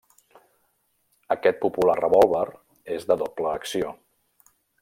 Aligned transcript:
Aquest 1.35 1.59
popular 1.67 1.97
revòlver 2.01 2.43
és 2.99 3.09
de 3.13 3.21
doble 3.25 3.55
acció. 3.55 3.97